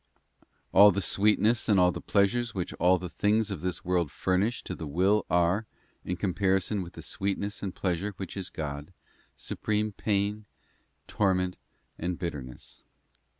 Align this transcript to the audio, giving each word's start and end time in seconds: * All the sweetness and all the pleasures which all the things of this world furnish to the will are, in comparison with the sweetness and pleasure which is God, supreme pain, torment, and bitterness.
* 0.39 0.73
All 0.73 0.89
the 0.89 0.99
sweetness 0.99 1.69
and 1.69 1.79
all 1.79 1.91
the 1.91 2.01
pleasures 2.01 2.55
which 2.55 2.73
all 2.79 2.97
the 2.97 3.07
things 3.07 3.51
of 3.51 3.61
this 3.61 3.85
world 3.85 4.09
furnish 4.11 4.63
to 4.63 4.73
the 4.73 4.87
will 4.87 5.27
are, 5.29 5.67
in 6.03 6.17
comparison 6.17 6.81
with 6.81 6.93
the 6.93 7.03
sweetness 7.03 7.61
and 7.61 7.75
pleasure 7.75 8.11
which 8.17 8.35
is 8.35 8.49
God, 8.49 8.93
supreme 9.35 9.91
pain, 9.91 10.45
torment, 11.05 11.59
and 11.99 12.17
bitterness. 12.17 12.81